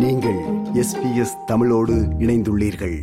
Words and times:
நீங்கள் 0.00 0.38
எஸ்பிஎஸ் 0.84 1.44
தமிழோடு 1.46 1.92
இணைந்துள்ளீர்கள். 1.92 3.00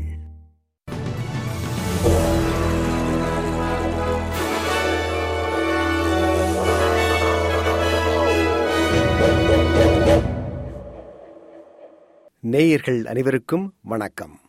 நேயர்கள் 12.40 13.05
அனைவருக்கும் 13.05 13.73
வணக்கம். 13.82 14.40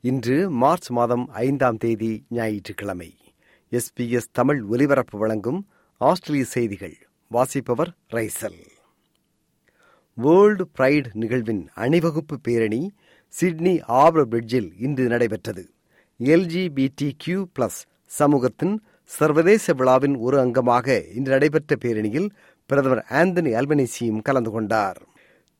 இன்று 0.00 0.50
மார்ச் 0.50 0.90
மாதம் 0.90 1.28
ஐந்தாம் 1.30 1.76
தேதி 1.76 2.24
ஞாயிற்றுக்கிழமை. 2.28 3.14
எஸ்பிஎஸ் 3.70 4.32
தமிழ் 4.32 4.62
ஒலிபரப்பு 4.62 5.18
வழங்கும் 5.18 5.68
ஆஸ்திரேலிய 5.96 6.44
செய்திகள் 6.44 7.08
வாசிப்பவர் 7.28 7.94
ரைசல். 8.12 8.74
வேர்ல்டு 10.18 10.64
பிரைட் 10.72 11.08
நிகழ்வின் 11.12 11.62
அணிவகுப்பு 11.76 12.36
பேரணி 12.42 12.82
சிட்னி 13.34 13.72
ஆபர் 14.02 14.28
பிரிட்ஜில் 14.28 14.68
இன்று 14.78 15.04
நடைபெற்றது. 15.06 15.62
எல்ஜிபிடி 16.20 17.08
கியூ 17.16 17.40
பிளஸ் 17.54 17.80
சமூகத்தின் 18.10 18.74
சர்வதேச 19.10 19.74
விழாவின் 19.74 20.16
ஒரு 20.16 20.36
அங்கமாக 20.44 20.96
இன்று 21.14 21.32
நடைபெற்ற 21.32 21.76
பேரணியில் 21.84 22.28
பிரதமர் 22.70 23.02
ஆந்தனி 23.10 23.52
அல்பனிசியும் 23.60 24.24
கலந்து 24.28 24.50
கொண்டார். 24.50 25.00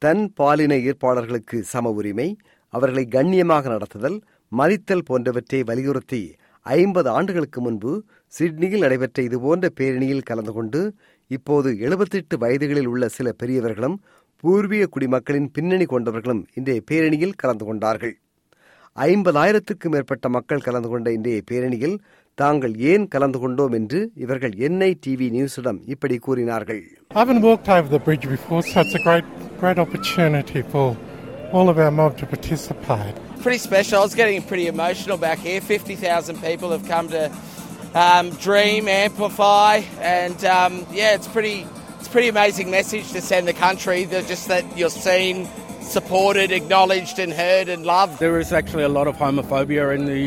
தன் 0.02 0.24
பாலின 0.34 0.74
ஏற்பாளர்களுக்கு 0.88 1.58
சம 1.72 1.92
உரிமை 1.98 2.28
அவர்களை 2.74 3.04
கண்ணியமாக 3.08 3.68
நடத்துதல் 3.68 4.18
மதித்தல் 4.52 5.06
போன்றவற்றை 5.10 5.60
வலியுறுத்தி 5.62 6.22
ஐம்பது 6.66 7.08
ஆண்டுகளுக்கு 7.08 7.60
முன்பு 7.60 7.90
சிட்னியில் 8.32 8.84
நடைபெற்ற 8.84 9.18
இதுபோன்ற 9.22 9.66
பேரணியில் 9.80 10.28
கலந்து 10.30 10.52
கொண்டு 10.52 10.80
இப்போது 11.30 11.68
எழுபத்தெட்டு 11.78 12.34
வயதுகளில் 12.38 12.88
உள்ள 12.92 13.04
சில 13.08 13.28
பெரியவர்களும் 13.32 13.96
பூர்வீக 14.42 14.84
குடிமக்களின் 14.94 15.48
பின்னணி 15.56 15.86
கொண்டவர்களும் 15.92 16.42
இன்றைய 16.58 16.80
பேரணியில் 16.90 17.38
கலந்து 17.42 17.64
கொண்டார்கள் 17.68 18.14
ஐம்பதாயிரத்துக்கும் 18.96 19.94
மேற்பட்ட 19.94 20.26
மக்கள் 20.36 20.64
கலந்து 20.66 20.88
கொண்ட 20.88 21.08
இன்றைய 21.16 21.40
பேரணியில் 21.50 21.96
தாங்கள் 22.38 22.74
ஏன் 22.90 23.04
கலந்து 23.08 23.38
கொண்டோம் 23.42 23.74
என்று 23.78 24.00
இவர்கள் 24.24 24.54
என்ஐ 24.66 24.90
டிவி 25.06 25.28
நியூஸிடம் 25.36 25.80
இப்படி 25.94 26.16
கூறினார்கள் 26.26 26.82
I 27.14 27.20
haven't 27.22 27.42
walked 27.48 27.68
over 27.76 27.88
the 27.88 28.02
bridge 28.06 28.26
before, 28.28 28.62
so 28.62 28.80
it's 28.80 28.96
a 29.00 29.04
great, 29.06 29.28
great 29.60 29.78
opportunity 29.78 30.62
for 30.72 30.86
all 31.52 31.68
of 31.72 31.78
our 31.78 31.92
mob 32.00 32.12
to 32.20 32.26
participate. 32.26 33.16
pretty 33.42 33.60
special. 33.60 33.96
I 33.98 34.04
was 34.04 34.14
getting 34.14 34.42
pretty 34.42 34.66
emotional 34.66 35.16
back 35.18 35.38
here. 35.40 35.60
50,000 35.62 36.42
people 36.42 36.70
have 36.70 36.86
come 36.86 37.08
to 37.10 37.22
um, 37.96 38.26
dream, 38.46 38.88
amplify, 38.96 39.74
and 40.14 40.38
um, 40.56 40.72
yeah, 40.92 41.14
it's 41.14 41.28
pretty. 41.28 41.58
It's 42.05 42.07
a 42.07 42.11
pretty 42.11 42.29
amazing 42.29 42.69
message 42.71 43.11
to 43.13 43.21
send 43.21 43.47
the 43.47 43.53
country. 43.53 43.99
That 44.05 44.27
just 44.27 44.47
that 44.47 44.65
you're 44.77 44.89
seen, 44.89 45.47
supported, 45.81 46.51
acknowledged, 46.51 47.17
and 47.19 47.31
heard 47.33 47.67
and 47.69 47.85
loved. 47.85 48.19
There 48.19 48.39
is 48.39 48.51
actually 48.51 48.83
a 48.83 48.93
lot 48.97 49.07
of 49.07 49.15
homophobia 49.17 49.85
in 49.97 50.05
the 50.05 50.23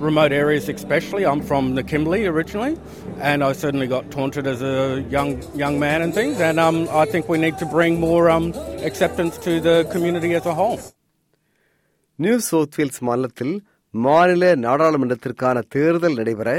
remote 0.00 0.32
areas, 0.32 0.68
especially. 0.68 1.24
I'm 1.24 1.42
from 1.42 1.74
the 1.78 1.82
Kimberley 1.82 2.22
originally, 2.26 2.76
and 3.20 3.42
I 3.48 3.52
certainly 3.52 3.86
got 3.86 4.10
taunted 4.10 4.46
as 4.46 4.60
a 4.62 5.04
young 5.16 5.30
young 5.54 5.78
man 5.78 6.02
and 6.02 6.12
things. 6.20 6.40
And 6.40 6.58
um, 6.66 6.88
I 7.02 7.04
think 7.12 7.28
we 7.28 7.38
need 7.38 7.56
to 7.58 7.66
bring 7.76 8.00
more 8.00 8.24
um, 8.36 8.46
acceptance 8.90 9.38
to 9.46 9.60
the 9.60 9.76
community 9.94 10.32
as 10.34 10.46
a 10.46 10.56
whole. 10.60 10.80
New 12.24 12.34
South 12.48 12.76
Wales 12.78 13.00
மாநிலத்தில் 13.06 13.54
மாநில 14.04 14.42
நாடாளுமன்றத்திற்கான 14.64 15.62
தேர்தல் 15.74 16.18
நடைபெற 16.18 16.50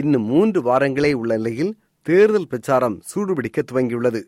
இன்னும் 0.00 0.26
மூன்று 0.32 0.60
வாரங்களே 0.68 1.12
உள்ள 1.20 1.32
நிலையில் 1.36 1.72
தேர்தல் 2.05 2.47
பிரச்சாரம் 2.47 2.95
சூடுபிடிக்க 3.11 3.59
துவங்கியுள்ளது. 3.69 4.21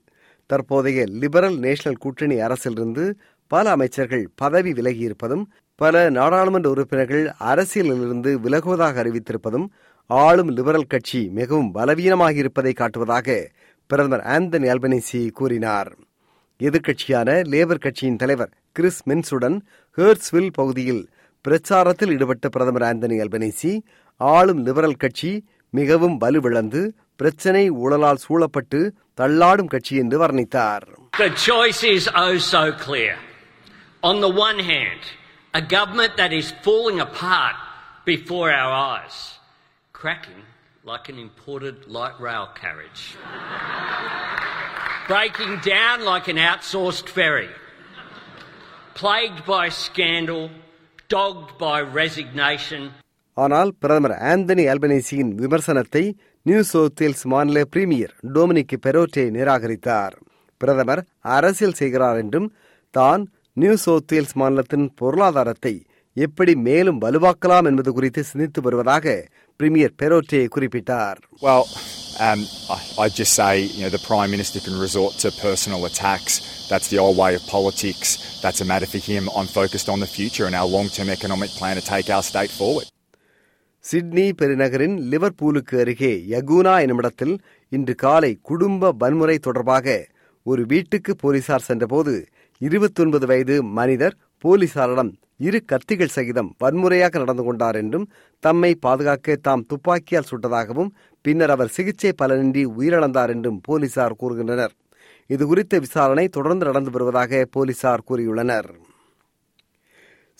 தற்போதைய 0.50 1.04
லிபரல் 1.22 1.58
நேஷனல் 1.58 2.02
கூட்டணி 2.04 2.36
அரசிலிருந்து 2.36 3.04
பல 3.52 3.70
அமைச்சர்கள் 3.70 4.24
பதவி 4.36 4.72
விலகியிருப்பதும் 4.72 5.44
பல 5.82 6.10
நாடாளுமன்ற 6.10 6.70
உறுப்பினர்கள் 6.70 7.26
அரசியலிலிருந்து 7.52 8.32
விலகுவதாக 8.46 9.02
அறிவித்திருப்பதும் 9.04 9.68
ஆளும் 10.10 10.50
லிபரல் 10.50 10.88
கட்சி 10.88 11.22
மிகவும் 11.30 11.72
பலவீனமாக 11.72 12.34
இருப்பதை 12.34 12.74
காட்டுவதாக 12.78 13.38
பிரதமர் 13.90 14.24
ஆந்தனி 14.36 14.68
அல்பனிசி 14.74 15.22
கூறினார். 15.32 15.92
எதிர்க்கட்சியான 16.60 17.30
லேபர் 17.54 17.84
கட்சியின் 17.86 18.16
தலைவர் 18.16 18.52
கிறிஸ் 18.72 19.02
மின்சுடன் 19.10 19.58
ஹேர்ஸ்வில் 19.98 20.52
பகுதியில் 20.54 21.04
பிரச்சாரத்தில் 21.46 22.14
ஈடுபட்ட 22.16 22.50
பிரதமர் 22.50 22.88
ஆந்தனி 22.90 23.18
அல்பனிசி 23.26 23.74
ஆளும் 24.22 24.64
லிபரல் 24.66 25.02
கட்சி 25.04 25.32
மிகவும் 25.74 26.18
வலுவிழந்து 26.18 26.82
பிரச்சினை 27.21 27.65
ஊழலால் 27.83 28.23
சூழப்பட்டு 28.27 28.81
தள்ளாடும் 29.21 29.73
கட்சி 29.75 29.95
என்று 30.05 30.19
வர்ணித்தார் 30.25 30.87
The 31.19 31.31
choice 31.49 31.81
is 31.97 32.05
oh 32.25 32.37
so 32.53 32.63
clear. 32.85 33.15
On 34.11 34.17
the 34.21 34.33
one 34.49 34.59
hand, 34.73 35.03
a 35.55 35.63
government 35.77 36.13
that 36.21 36.33
is 36.33 36.47
falling 36.67 36.99
apart 37.01 37.57
before 38.05 38.49
our 38.61 38.73
eyes, 38.93 39.17
cracking 39.93 40.41
like 40.85 41.09
an 41.13 41.19
imported 41.27 41.77
light 41.97 42.17
rail 42.27 42.49
carriage, 42.61 43.03
breaking 45.07 45.53
down 45.75 46.05
like 46.05 46.27
an 46.29 46.37
outsourced 46.51 47.09
ferry, 47.09 47.51
plagued 48.95 49.45
by 49.47 49.69
scandal, 49.85 50.51
dogged 51.09 51.53
by 51.59 51.81
resignation, 52.03 52.83
ஆனால் 53.44 53.72
பிரதமர் 53.84 54.16
Anthony 54.32 54.64
அல்பனேசியின் 54.74 55.32
விமர்சனத்தை 55.42 56.04
New 56.46 56.62
South 56.72 57.02
Wales 57.02 57.26
மாநில 57.34 57.64
premier 57.74 58.14
Dominic 58.36 58.78
Perrottet 58.86 59.26
நிராகரித்தார் 59.36 60.16
பிரதமர் 60.62 61.02
அரசியல் 61.36 61.78
செய்கிறார் 61.82 62.20
என்றும் 62.24 62.48
தான் 62.94 63.24
நியூ 63.58 63.76
சவுத் 63.86 64.14
வேல்ஸ் 64.16 64.36
மாநிலத்தின் 64.42 64.88
பொருளாதாரத்தை 65.02 65.76
எப்படி 66.18 66.54
மேலும் 66.68 67.02
வலுவாக்கலாம் 67.04 67.68
என்பது 67.72 67.92
குறித்து 67.98 68.22
சிந்தித்து 68.32 68.62
வருவதாக 68.68 69.16
பிரீமியர் 69.60 69.98
பெரோட்டே 70.02 70.42
குறிப்பிட்டார் 70.56 71.20
um, 72.20 72.40
I, 72.70 72.78
I 73.00 73.10
just 73.10 73.34
say, 73.34 73.52
you 73.78 73.84
know, 73.84 73.90
the 73.90 74.00
Prime 74.02 74.32
Minister 74.32 74.60
can 74.60 74.80
resort 74.80 75.14
to 75.16 75.32
personal 75.32 75.86
attacks. 75.86 76.68
That's 76.70 76.88
the 76.88 76.98
old 76.98 77.18
way 77.18 77.36
of 77.36 77.46
politics. 77.48 78.08
That's 78.42 78.62
a 78.62 78.66
matter 78.66 78.88
for 78.88 78.98
him. 79.00 79.30
I'm 79.36 79.46
focused 79.46 79.90
on 79.90 80.00
the 80.00 80.08
future 80.08 80.46
and 80.46 80.56
our 80.56 80.66
long 80.68 80.90
term 80.90 81.10
economic 81.10 81.52
plan 81.52 81.76
to 81.76 81.86
take 81.86 82.10
our 82.10 82.24
state 82.24 82.50
forward. 82.52 82.88
Sydney 83.90 84.24
பெருநகரின் 84.40 84.96
லிவர்பூலுக்கு 85.12 85.76
அருகே 85.80 86.12
Yagoona 86.30 86.74
என்னுமிடத்தில் 86.84 87.36
இன்று 87.72 87.94
காலை 87.96 88.32
குடும்ப 88.42 88.92
வன்முறை 89.02 89.36
தொடர்பாக 89.38 89.96
ஒரு 90.46 90.64
வீட்டுக்கு 90.66 91.16
போலீசார் 91.16 91.66
சென்றபோது 91.68 92.14
இருபத்தொன்பது 92.62 93.26
வயது 93.26 93.56
மனிதர் 93.78 94.16
போலீசாரிடம் 94.44 95.12
இரு 95.38 95.60
கத்திகள் 95.72 96.14
சகிதம் 96.16 96.50
வன்முறையாக 96.58 97.20
நடந்து 97.20 97.44
கொண்டார் 97.44 97.76
என்றும் 97.76 98.10
தம்மை 98.44 98.72
பாதுகாக்க 98.86 99.38
தாம் 99.42 99.66
துப்பாக்கியால் 99.68 100.30
சுட்டதாகவும் 100.32 100.92
பின்னர் 101.26 101.50
அவர் 101.50 101.74
சிகிச்சை 101.78 102.12
பலனின்றி 102.22 102.66
உயிரிழந்தார் 102.78 103.34
என்றும் 103.36 103.62
போலீசார் 103.62 104.20
கூறுகின்றனர். 104.22 104.74
இதுகுறித்த 105.30 105.80
விசாரணை 105.80 106.28
தொடர்ந்து 106.28 106.66
நடந்து 106.66 106.92
வருவதாக 106.92 107.46
போலீசார் 107.52 108.06
கூறியுள்ளனர். 108.10 108.70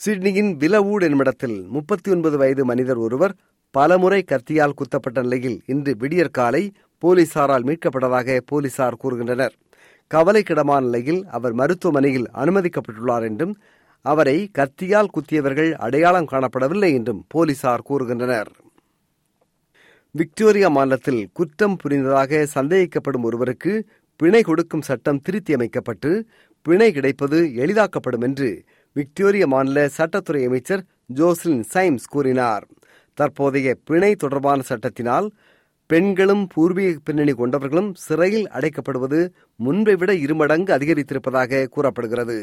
சிட்னியின் 0.00 0.50
விலவூட் 0.56 1.02
என்னிடத்தில் 1.02 1.56
முப்பத்தி 1.66 2.10
ஒன்பது 2.10 2.36
வயது 2.36 2.64
மனிதர் 2.64 2.96
ஒருவர் 2.96 3.32
பலமுறை 3.70 4.24
கத்தியால் 4.26 4.74
குத்தப்பட்ட 4.74 5.22
நிலையில் 5.22 5.62
இன்று 5.66 5.96
விடியற்காலை 5.96 6.60
போலீசாரால் 7.02 7.64
மீட்கப்பட்டதாக 7.64 8.38
போலீசார் 8.46 8.98
கூறுகின்றனர். 9.02 9.54
கவலைக்கிடமான 10.10 10.80
நிலையில் 10.80 11.26
அவர் 11.26 11.52
மருத்துவமனையில் 11.52 12.28
அனுமதிக்கப்பட்டுள்ளார் 12.34 13.22
என்றும் 13.22 13.56
அவரை 14.02 14.50
கத்தியால் 14.58 15.12
குத்தியவர்கள் 15.16 15.72
அடையாளம் 15.72 16.30
காணப்படவில்லை 16.30 16.92
என்றும் 16.92 17.24
போலீசார் 17.28 17.86
கூறுகின்றனர். 17.90 18.50
விக்டோரியா 20.14 20.68
மாநிலத்தில் 20.68 21.28
குற்றம் 21.32 21.76
புரிந்ததாக 21.76 22.46
சந்தேகிக்கப்படும் 22.54 23.22
ஒருவருக்கு 23.22 23.72
பிணை 24.16 24.42
கொடுக்கும் 24.42 24.82
சட்டம் 24.82 25.22
திருத்தியமைக்கப்பட்டு 25.28 26.22
பிணை 26.62 26.92
கிடைப்பது 26.92 27.38
எளிதாக்கப்படும் 27.64 28.20
என்று 28.20 28.48
விக்டோரிய 28.98 29.44
மாநில 29.52 29.78
சட்டத்துறை 29.96 30.42
அமைச்சர் 30.46 30.82
ஜோஸ்லின் 31.18 31.64
சைம்ஸ் 31.74 32.08
கூறினார். 32.14 32.64
தற்போதைய 33.18 33.68
பிணை 33.88 34.10
தொடர்பான 34.14 34.62
சட்டத்தினால் 34.70 35.28
பெண்களும் 35.90 36.42
பூர்வீக 36.54 36.94
பின்னணி 37.04 37.32
கொண்டவர்களும் 37.32 37.90
சிறையில் 38.04 38.48
அடைக்கப்படுவது 38.56 39.20
முன்பை 39.56 39.94
விட 40.00 40.10
இருமடங்கு 40.24 40.72
அதிகரித்திருப்பதாக 40.76 41.62
கூறப்படுகிறது. 41.74 42.38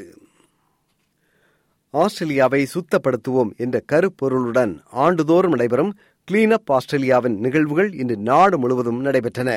ஆஸ்திரேலியாவை 2.03 2.61
சுத்தப்படுத்துவோம் 2.73 3.51
என்ற 3.63 3.77
கருப்பொருளுடன் 3.91 4.73
ஆண்டுதோறும் 5.03 5.53
நடைபெறும் 5.55 5.91
கிளீன் 6.27 6.55
அப் 6.57 6.71
ஆஸ்திரேலியாவின் 6.77 7.37
நிகழ்வுகள் 7.45 7.91
இன்று 8.01 8.17
நாடு 8.29 8.57
முழுவதும் 8.63 8.99
நடைபெற்றன. 9.05 9.49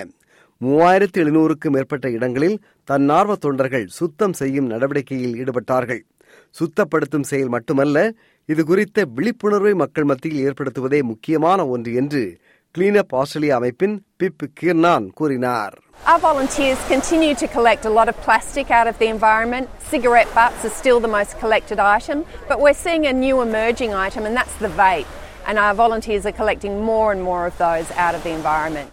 மூவாயிரத்து 0.61 1.19
எழுநூறுக்கும் 1.23 1.75
மேற்பட்ட 1.77 2.06
இடங்களில் 2.19 2.56
தன்னார்வ 2.85 3.37
தொண்டர்கள் 3.45 3.87
சுத்தம் 3.99 4.37
செய்யும் 4.41 4.71
நடவடிக்கையில் 4.73 5.37
ஈடுபட்டார்கள். 5.41 6.03
சுத்தப்படுத்தும் 6.58 7.28
செயல் 7.31 7.55
மட்டுமல்ல 7.55 7.99
இது 8.49 8.62
குறித்த 8.64 9.05
விழிப்புணர்வை 9.16 9.72
மக்கள் 9.81 10.08
மத்தியில் 10.10 10.44
ஏற்படுத்துவதே 10.44 11.00
முக்கியமான 11.10 11.66
ஒன்று 11.69 11.93
என்று 11.94 12.22
கிளீனப் 12.75 13.14
ஆஸ்திரேலியா 13.20 13.56
அமைப்பின் 13.58 13.96
பிப் 14.20 14.46
கிர்னான் 14.60 15.08
கூறினார் 15.20 15.76
Our 16.05 16.20
volunteers 16.22 16.81
continue 16.88 17.34
to 17.34 17.46
collect 17.49 17.84
a 17.84 17.90
lot 17.90 18.08
of 18.08 18.16
plastic 18.26 18.69
out 18.70 18.87
of 18.87 18.96
the 18.99 19.08
environment. 19.08 19.66
Cigarette 19.90 20.31
butts 20.32 20.62
are 20.64 20.72
still 20.72 21.00
the 21.00 21.10
most 21.10 21.32
collected 21.40 21.81
item, 21.88 22.19
but 22.49 22.58
we're 22.61 22.78
seeing 22.84 23.04
a 23.04 23.16
new 23.16 23.37
emerging 23.43 23.93
item, 24.04 24.22
and 24.25 24.37
that's 24.37 24.56
the 24.58 24.70
vape. 24.78 25.11
And 25.46 25.58
our 25.58 25.75
volunteers 25.75 26.25
are 26.25 26.37
collecting 26.40 26.75
more 26.82 27.08
and 27.12 27.22
more 27.22 27.43
of 27.46 27.56
those 27.58 27.90
out 27.99 28.14
of 28.14 28.22
the 28.22 28.32
environment. 28.32 28.90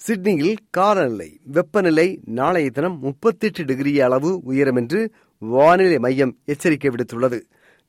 சிட்னியில் 0.00 0.58
காலநிலை 0.70 1.28
வெப்பநிலை 1.48 2.06
நாளைய 2.32 2.68
தினம் 2.70 2.98
முப்பத்தெட்டு 3.00 3.62
degree 3.64 3.92
அளவு 3.98 4.30
உயரும் 4.50 4.76
என்று 4.76 5.00
வானிலை 5.42 5.98
மையம் 5.98 6.36
எச்சரிக்கை 6.44 6.90
விடுத்துள்ளது. 6.90 7.38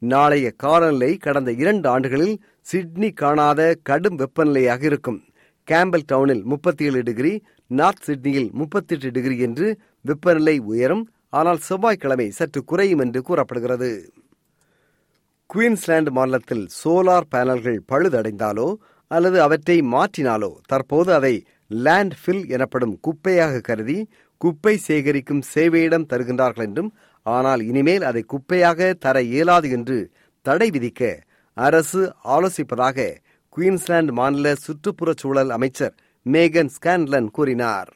நாளைய 0.01 0.51
காலநிலை 0.51 1.17
கடந்த 1.17 1.51
இரண்டு 1.51 1.89
ஆண்டுகளில் 1.89 2.41
சிட்னி 2.61 3.11
காணாத 3.11 3.75
கடும் 3.83 4.19
வெப்பநிலையாக 4.19 4.83
இருக்கும். 4.83 5.19
கேம்பல் 5.67 6.05
டவுனில் 6.11 6.43
முப்பத்தி 6.43 6.85
ஏழு 6.85 7.03
டிகிரி 7.03 7.43
நார்த் 7.67 8.03
சிட்னியில் 8.03 8.49
முப்பத்தி 8.51 8.95
எட்டு 8.95 9.11
டிகிரி 9.11 9.37
என்று 9.37 9.79
வெப்பநிலை 10.01 10.59
உயரும். 10.59 11.09
ஆனால் 11.29 11.57
செவ்வாய்க்கிழமை 11.57 12.29
சற்று 12.29 12.63
குறையும் 12.63 12.99
என்று 12.99 13.21
கூறப்படுகிறது. 13.21 14.11
குயின்ஸ்லாந்து 15.45 16.11
மாநிலத்தில் 16.11 16.67
சோலார் 16.83 17.29
பேனல்கள் 17.35 17.79
பழுதடைந்தாலோ 17.91 18.75
அல்லது 19.07 19.41
அவற்றை 19.41 19.81
மாற்றினாலோ 19.81 20.51
தற்போது 20.65 21.13
அதை 21.13 21.45
லேண்ட் 21.67 22.15
ஃபில் 22.21 22.49
எனப்படும் 22.49 22.99
குப்பையாக 23.07 23.61
கருதி 23.61 24.09
குப்பை 24.37 24.79
சேகரிக்கும் 24.87 25.41
சேவையிடம் 25.55 26.05
தருகின்றார்கள் 26.09 26.67
என்றும் 26.67 26.91
ஆனால் 27.37 27.61
இனிமேல் 27.69 28.05
அதை 28.09 28.21
குப்பையாக 28.33 28.89
தர 29.05 29.21
இயலாது 29.31 29.69
என்று 29.77 29.97
தடை 30.45 30.67
விதிக்க 30.75 31.01
அரசு 31.57 32.01
ஆலோசிப்பதாக 32.35 33.07
குயின்ஸ்லாந்து 33.55 34.13
மாநில 34.19 34.53
சுற்றுப்புறச் 34.65 35.21
சூழல் 35.23 35.51
அமைச்சர் 35.57 35.95
மேகன் 36.25 36.71
ஸ்கான்லன் 36.75 37.29
கூறினார். 37.37 37.89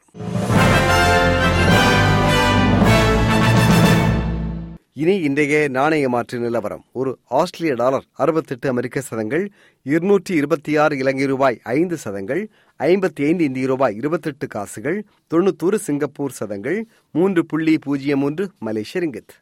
இனி 4.95 5.13
இன்றைய 5.17 5.67
நாணய 5.67 6.09
மாற்று 6.09 6.39
நிலவரம். 6.39 6.85
ஒரு 6.91 7.19
ஆஸ்திரேலிய 7.29 7.83
டாலர் 7.83 8.03
அறுபத்தெட்டு 8.11 8.69
அமெரிக்க 8.69 9.01
சதங்கள் 9.01 9.49
இருநூற்றி 9.83 10.35
இருபத்தி 10.35 10.77
ஆறு 10.77 10.97
இலங்கை 10.97 11.25
ரூபாய் 11.25 11.59
ஐந்து 11.63 11.97
சதங்கள் 11.97 12.49
ஐம்பத்தி 12.79 13.23
ஐந்து 13.25 13.43
இந்திய 13.43 13.67
ரூபாய் 13.67 13.95
இருபத்தெட்டு 13.95 14.47
காசுகள் 14.47 15.03
தொண்ணூத்தூறு 15.33 15.75
சிங்கப்பூர் 15.75 16.31
சதங்கள் 16.31 16.87
மூன்று 17.11 17.45
புள்ளி 17.45 17.77
பூஜ்ஜியம் 17.77 18.19
மூன்று 18.19 18.49
மலேசிய 18.59 19.03
ரிங்கித் 19.03 19.33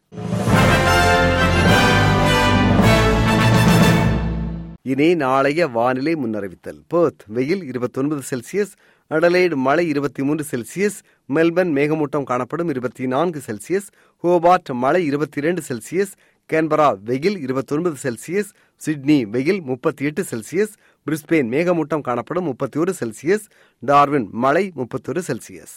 இனி 4.81 5.15
நாளைய 5.15 5.68
வானிலை 5.68 6.15
முன்னறிவித்தல். 6.15 6.80
பேர்த் 6.94 7.24
வெயில் 7.27 7.63
இருபத்தொன்பது 7.63 8.21
செல்சியஸ் 8.30 8.71
அடலைடு 9.09 9.56
மழை 9.56 9.88
இருபத்தி 9.88 10.24
மூன்று 10.24 10.45
செல்சியஸ் 10.51 10.98
மெல்பர்ன் 11.31 11.74
மேகமூட்டம் 11.75 12.24
காணப்படும் 12.24 12.69
இருபத்தி 12.69 13.07
நான்கு 13.07 13.42
செல்சியஸ் 13.48 13.88
ஹோபார்ட் 14.24 14.74
மழை 14.74 15.06
இருபத்தி 15.06 15.38
இரண்டு 15.38 15.62
செல்சியஸ் 15.69 16.13
கேன்பரா 16.50 16.88
வெயில் 17.04 17.38
இருபத்தொன்பது 17.39 17.98
செல்சியஸ் 18.04 18.50
சிட்னி 18.81 19.25
வெயில் 19.25 19.62
முப்பத்தி 19.62 20.06
எட்டு 20.06 20.22
செல்சியஸ் 20.31 20.74
பிரிஸ்பெயின் 21.07 21.50
மேகமூட்டம் 21.51 22.01
காணப்படும் 22.01 22.44
முப்பத்தி 22.44 22.80
ஒரு 22.80 22.94
செல்சியஸ் 23.00 23.45
டார்வின் 23.83 24.28
மழை 24.31 24.72
முப்பத்தொரு 24.75 25.22
செல்சியஸ். 25.28 25.75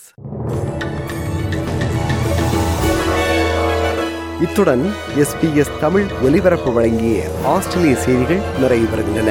இத்துடன் 4.43 4.85
எஸ்பிஎஸ் 5.17 5.79
தமிழ் 5.81 6.07
ஒலிபரப்பு 6.23 6.73
வழங்கிய 6.73 7.19
ஆஸ்திரேலிய 7.47 7.97
செய்திகள் 7.97 8.43
நிறைவு 8.61 8.87
பெறுகின்றன 8.87 9.31